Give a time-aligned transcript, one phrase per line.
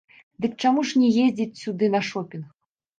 [0.45, 2.45] Дык чаму ж не ездзіць сюды на шопінг?